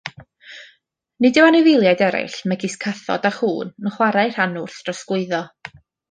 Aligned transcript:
Nid 1.25 1.35
yw 1.41 1.49
anifeiliaid 1.49 2.01
eraill, 2.05 2.37
megis 2.51 2.77
cathod 2.85 3.27
a 3.31 3.31
chŵn, 3.39 3.69
yn 3.85 3.93
chwarae 3.97 4.29
rhan 4.31 4.57
wrth 4.63 4.79
drosglwyddo. 4.89 5.43